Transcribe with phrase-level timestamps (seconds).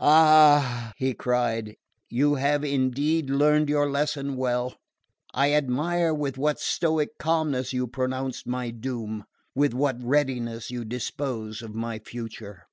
[0.00, 1.74] "Ah," he cried,
[2.08, 4.74] "you have indeed learned your lesson well!
[5.34, 11.60] I admire with what stoic calmness you pronounce my doom, with what readiness you dispose
[11.60, 12.64] of my future!"